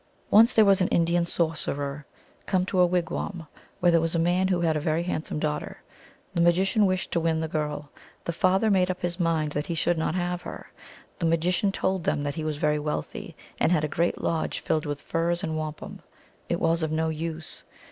[0.31, 2.07] Once there was an Indian sorcerer
[2.47, 3.45] came to a wig wani
[3.79, 5.79] where there was a man who had a very handsome daughter.
[6.33, 7.91] The magician wished to win the girl;
[8.25, 10.71] the father made up his mind that he should not have her.
[11.19, 14.87] The magician told them that he was very wealthy, and had a great lodge filled
[14.87, 16.01] with furs and wampum.
[16.49, 17.63] It was of no use.